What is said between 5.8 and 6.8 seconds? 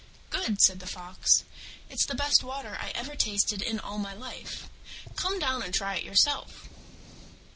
it yourself."